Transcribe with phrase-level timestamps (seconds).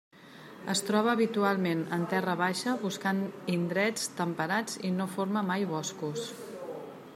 [0.73, 3.21] Es troba habitualment en terra baixa buscant
[3.57, 6.29] indrets temperats i no forma mai boscos.